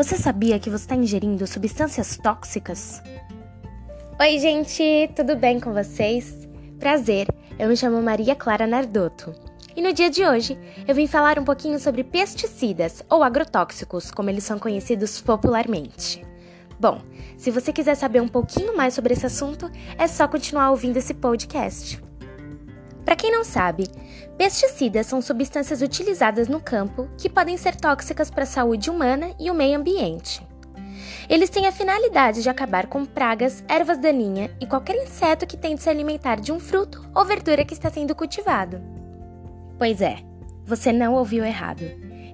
Você 0.00 0.16
sabia 0.16 0.58
que 0.58 0.70
você 0.70 0.84
está 0.84 0.96
ingerindo 0.96 1.46
substâncias 1.46 2.16
tóxicas? 2.16 3.02
Oi, 4.18 4.38
gente, 4.38 5.10
tudo 5.14 5.36
bem 5.36 5.60
com 5.60 5.74
vocês? 5.74 6.48
Prazer, 6.78 7.28
eu 7.58 7.68
me 7.68 7.76
chamo 7.76 8.00
Maria 8.00 8.34
Clara 8.34 8.66
Nardotto. 8.66 9.34
E 9.76 9.82
no 9.82 9.92
dia 9.92 10.08
de 10.08 10.24
hoje 10.24 10.58
eu 10.88 10.94
vim 10.94 11.06
falar 11.06 11.38
um 11.38 11.44
pouquinho 11.44 11.78
sobre 11.78 12.02
pesticidas 12.02 13.04
ou 13.10 13.22
agrotóxicos, 13.22 14.10
como 14.10 14.30
eles 14.30 14.44
são 14.44 14.58
conhecidos 14.58 15.20
popularmente. 15.20 16.24
Bom, 16.80 17.02
se 17.36 17.50
você 17.50 17.70
quiser 17.70 17.94
saber 17.94 18.22
um 18.22 18.28
pouquinho 18.28 18.74
mais 18.74 18.94
sobre 18.94 19.12
esse 19.12 19.26
assunto, 19.26 19.70
é 19.98 20.06
só 20.06 20.26
continuar 20.26 20.70
ouvindo 20.70 20.96
esse 20.96 21.12
podcast. 21.12 22.02
Para 23.04 23.16
quem 23.16 23.32
não 23.32 23.44
sabe, 23.44 23.88
pesticidas 24.36 25.06
são 25.06 25.20
substâncias 25.20 25.82
utilizadas 25.82 26.48
no 26.48 26.60
campo 26.60 27.08
que 27.18 27.28
podem 27.28 27.56
ser 27.56 27.76
tóxicas 27.76 28.30
para 28.30 28.44
a 28.44 28.46
saúde 28.46 28.90
humana 28.90 29.34
e 29.38 29.50
o 29.50 29.54
meio 29.54 29.78
ambiente. 29.78 30.46
Eles 31.28 31.48
têm 31.48 31.66
a 31.66 31.72
finalidade 31.72 32.42
de 32.42 32.50
acabar 32.50 32.86
com 32.86 33.04
pragas, 33.04 33.64
ervas 33.68 33.98
daninhas 33.98 34.50
e 34.60 34.66
qualquer 34.66 34.96
inseto 34.96 35.46
que 35.46 35.56
tente 35.56 35.82
se 35.82 35.88
alimentar 35.88 36.40
de 36.40 36.50
um 36.52 36.58
fruto 36.58 37.08
ou 37.14 37.24
verdura 37.24 37.64
que 37.64 37.72
está 37.72 37.88
sendo 37.88 38.14
cultivado. 38.14 38.80
Pois 39.78 40.02
é, 40.02 40.18
você 40.64 40.92
não 40.92 41.14
ouviu 41.14 41.44
errado. 41.44 41.84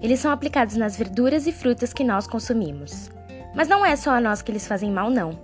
Eles 0.01 0.21
são 0.21 0.30
aplicados 0.30 0.77
nas 0.77 0.96
verduras 0.96 1.46
e 1.46 1.52
frutas 1.52 1.93
que 1.93 2.05
nós 2.05 2.27
consumimos. 2.27 3.10
Mas 3.55 3.69
não 3.69 3.85
é 3.85 3.95
só 3.96 4.10
a 4.10 4.21
nós 4.21 4.43
que 4.43 4.51
eles 4.51 4.66
fazem 4.66 4.91
mal, 4.91 5.10
não. 5.10 5.38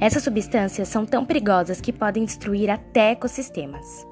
Essas 0.00 0.22
substâncias 0.22 0.88
são 0.88 1.04
tão 1.04 1.24
perigosas 1.24 1.80
que 1.80 1.92
podem 1.92 2.24
destruir 2.24 2.70
até 2.70 3.12
ecossistemas. 3.12 4.09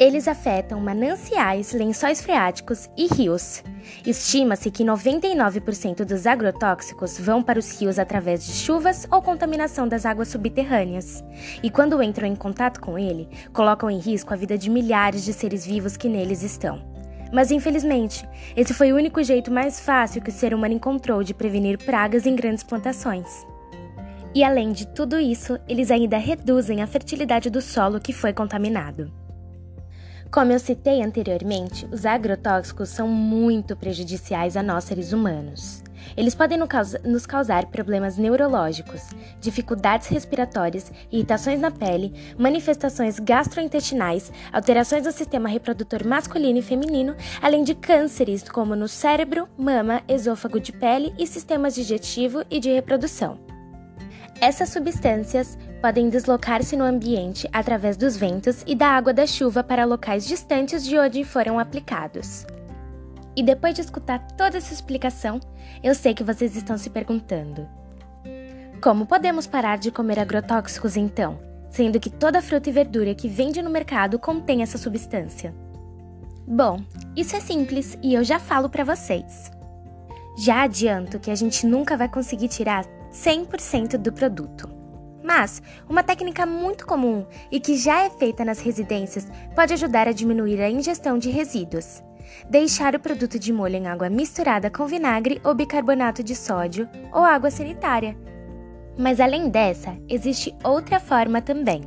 Eles 0.00 0.28
afetam 0.28 0.80
mananciais, 0.80 1.72
lençóis 1.72 2.22
freáticos 2.22 2.88
e 2.96 3.08
rios. 3.08 3.64
Estima-se 4.06 4.70
que 4.70 4.84
99% 4.84 6.04
dos 6.04 6.24
agrotóxicos 6.24 7.18
vão 7.18 7.42
para 7.42 7.58
os 7.58 7.80
rios 7.80 7.98
através 7.98 8.46
de 8.46 8.52
chuvas 8.52 9.08
ou 9.10 9.20
contaminação 9.20 9.88
das 9.88 10.06
águas 10.06 10.28
subterrâneas. 10.28 11.24
E 11.64 11.68
quando 11.68 12.00
entram 12.00 12.28
em 12.28 12.36
contato 12.36 12.80
com 12.80 12.96
ele, 12.96 13.28
colocam 13.52 13.90
em 13.90 13.98
risco 13.98 14.32
a 14.32 14.36
vida 14.36 14.56
de 14.56 14.70
milhares 14.70 15.24
de 15.24 15.32
seres 15.32 15.66
vivos 15.66 15.96
que 15.96 16.08
neles 16.08 16.44
estão. 16.44 16.80
Mas 17.32 17.50
infelizmente, 17.50 18.24
esse 18.56 18.72
foi 18.72 18.92
o 18.92 18.96
único 18.96 19.20
jeito 19.24 19.50
mais 19.50 19.80
fácil 19.80 20.22
que 20.22 20.30
o 20.30 20.32
ser 20.32 20.54
humano 20.54 20.74
encontrou 20.74 21.24
de 21.24 21.34
prevenir 21.34 21.76
pragas 21.76 22.24
em 22.24 22.36
grandes 22.36 22.62
plantações. 22.62 23.44
E 24.32 24.44
além 24.44 24.70
de 24.70 24.86
tudo 24.86 25.18
isso, 25.18 25.58
eles 25.68 25.90
ainda 25.90 26.18
reduzem 26.18 26.82
a 26.82 26.86
fertilidade 26.86 27.50
do 27.50 27.60
solo 27.60 27.98
que 27.98 28.12
foi 28.12 28.32
contaminado. 28.32 29.10
Como 30.30 30.52
eu 30.52 30.58
citei 30.58 31.02
anteriormente, 31.02 31.88
os 31.90 32.04
agrotóxicos 32.04 32.90
são 32.90 33.08
muito 33.08 33.74
prejudiciais 33.74 34.58
a 34.58 34.62
nós 34.62 34.84
seres 34.84 35.14
humanos. 35.14 35.82
Eles 36.16 36.34
podem 36.34 36.58
nos 37.04 37.26
causar 37.26 37.66
problemas 37.66 38.18
neurológicos, 38.18 39.02
dificuldades 39.40 40.06
respiratórias, 40.08 40.92
irritações 41.10 41.58
na 41.60 41.70
pele, 41.70 42.12
manifestações 42.38 43.18
gastrointestinais, 43.18 44.30
alterações 44.52 45.04
do 45.04 45.12
sistema 45.12 45.48
reprodutor 45.48 46.06
masculino 46.06 46.58
e 46.58 46.62
feminino, 46.62 47.16
além 47.40 47.64
de 47.64 47.74
cânceres 47.74 48.42
como 48.42 48.76
no 48.76 48.86
cérebro, 48.86 49.48
mama, 49.56 50.02
esôfago 50.06 50.60
de 50.60 50.72
pele 50.72 51.14
e 51.18 51.26
sistemas 51.26 51.74
digestivo 51.74 52.44
e 52.50 52.60
de 52.60 52.70
reprodução. 52.70 53.38
Essas 54.40 54.68
substâncias 54.68 55.58
podem 55.80 56.08
deslocar-se 56.08 56.76
no 56.76 56.84
ambiente 56.84 57.48
através 57.52 57.96
dos 57.96 58.16
ventos 58.16 58.62
e 58.66 58.74
da 58.74 58.88
água 58.88 59.12
da 59.12 59.26
chuva 59.26 59.62
para 59.62 59.84
locais 59.84 60.26
distantes 60.26 60.84
de 60.84 60.98
onde 60.98 61.24
foram 61.24 61.58
aplicados. 61.58 62.46
E 63.36 63.42
depois 63.42 63.74
de 63.74 63.82
escutar 63.82 64.18
toda 64.36 64.58
essa 64.58 64.74
explicação, 64.74 65.40
eu 65.82 65.94
sei 65.94 66.14
que 66.14 66.24
vocês 66.24 66.56
estão 66.56 66.76
se 66.76 66.90
perguntando: 66.90 67.68
como 68.82 69.06
podemos 69.06 69.46
parar 69.46 69.78
de 69.78 69.90
comer 69.90 70.18
agrotóxicos 70.18 70.96
então, 70.96 71.38
sendo 71.70 72.00
que 72.00 72.10
toda 72.10 72.42
fruta 72.42 72.68
e 72.68 72.72
verdura 72.72 73.14
que 73.14 73.28
vende 73.28 73.62
no 73.62 73.70
mercado 73.70 74.18
contém 74.18 74.62
essa 74.62 74.78
substância? 74.78 75.54
Bom, 76.46 76.80
isso 77.14 77.36
é 77.36 77.40
simples 77.40 77.98
e 78.02 78.14
eu 78.14 78.24
já 78.24 78.38
falo 78.38 78.68
para 78.68 78.84
vocês. 78.84 79.50
Já 80.38 80.62
adianto 80.62 81.18
que 81.18 81.30
a 81.30 81.34
gente 81.34 81.66
nunca 81.66 81.96
vai 81.96 82.08
conseguir 82.08 82.48
tirar 82.48 82.84
100% 83.12 83.98
do 83.98 84.12
produto. 84.12 84.77
Mas 85.28 85.60
uma 85.86 86.02
técnica 86.02 86.46
muito 86.46 86.86
comum 86.86 87.26
e 87.52 87.60
que 87.60 87.76
já 87.76 88.02
é 88.02 88.08
feita 88.08 88.46
nas 88.46 88.60
residências 88.60 89.28
pode 89.54 89.74
ajudar 89.74 90.08
a 90.08 90.12
diminuir 90.12 90.58
a 90.62 90.70
ingestão 90.70 91.18
de 91.18 91.28
resíduos. 91.28 92.02
Deixar 92.48 92.94
o 92.94 92.98
produto 92.98 93.38
de 93.38 93.52
molho 93.52 93.76
em 93.76 93.88
água 93.88 94.08
misturada 94.08 94.70
com 94.70 94.86
vinagre 94.86 95.38
ou 95.44 95.54
bicarbonato 95.54 96.22
de 96.22 96.34
sódio 96.34 96.88
ou 97.12 97.22
água 97.22 97.50
sanitária. 97.50 98.16
Mas 98.96 99.20
além 99.20 99.50
dessa, 99.50 99.98
existe 100.08 100.56
outra 100.64 100.98
forma 100.98 101.42
também, 101.42 101.82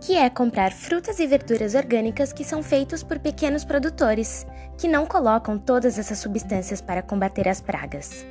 que 0.00 0.16
é 0.16 0.30
comprar 0.30 0.72
frutas 0.72 1.18
e 1.18 1.26
verduras 1.26 1.74
orgânicas 1.74 2.32
que 2.32 2.42
são 2.42 2.62
feitos 2.62 3.02
por 3.02 3.18
pequenos 3.18 3.66
produtores, 3.66 4.46
que 4.78 4.88
não 4.88 5.04
colocam 5.04 5.58
todas 5.58 5.98
essas 5.98 6.18
substâncias 6.18 6.80
para 6.80 7.02
combater 7.02 7.46
as 7.48 7.60
pragas. 7.60 8.24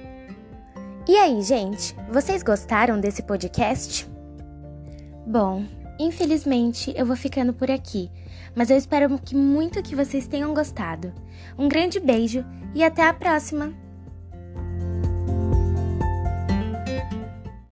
E 1.07 1.15
aí, 1.15 1.43
gente, 1.43 1.95
vocês 2.11 2.41
gostaram 2.41 2.99
desse 2.99 3.21
podcast? 3.21 4.14
Bom, 5.25 5.65
infelizmente 5.99 6.93
eu 6.95 7.05
vou 7.05 7.15
ficando 7.15 7.53
por 7.53 7.71
aqui, 7.71 8.11
mas 8.55 8.69
eu 8.69 8.77
espero 8.77 9.17
que 9.17 9.35
muito 9.35 9.81
que 9.81 9.95
vocês 9.95 10.27
tenham 10.27 10.53
gostado. 10.53 11.11
Um 11.57 11.67
grande 11.67 11.99
beijo 11.99 12.45
e 12.75 12.83
até 12.83 13.07
a 13.07 13.13
próxima! 13.13 13.84